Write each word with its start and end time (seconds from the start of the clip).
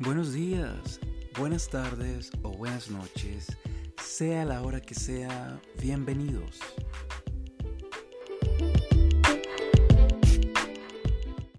Buenos 0.00 0.32
días, 0.32 0.98
buenas 1.38 1.68
tardes 1.68 2.32
o 2.42 2.50
buenas 2.50 2.90
noches, 2.90 3.46
sea 4.02 4.44
la 4.44 4.60
hora 4.62 4.80
que 4.80 4.94
sea, 4.94 5.60
bienvenidos. 5.80 6.58